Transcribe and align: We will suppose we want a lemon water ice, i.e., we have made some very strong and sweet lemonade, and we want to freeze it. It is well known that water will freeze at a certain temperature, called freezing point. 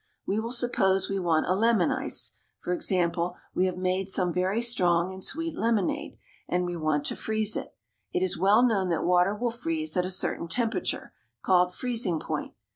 We 0.25 0.39
will 0.39 0.51
suppose 0.51 1.11
we 1.11 1.19
want 1.19 1.45
a 1.45 1.53
lemon 1.53 1.89
water 1.89 2.01
ice, 2.01 2.31
i.e., 2.65 3.11
we 3.53 3.67
have 3.67 3.77
made 3.77 4.09
some 4.09 4.33
very 4.33 4.59
strong 4.59 5.13
and 5.13 5.23
sweet 5.23 5.53
lemonade, 5.55 6.17
and 6.49 6.65
we 6.65 6.75
want 6.75 7.05
to 7.05 7.15
freeze 7.15 7.55
it. 7.55 7.75
It 8.11 8.23
is 8.23 8.35
well 8.35 8.63
known 8.63 8.89
that 8.89 9.03
water 9.03 9.35
will 9.35 9.51
freeze 9.51 9.95
at 9.95 10.03
a 10.03 10.09
certain 10.09 10.47
temperature, 10.47 11.13
called 11.43 11.71
freezing 11.75 12.19
point. 12.19 12.55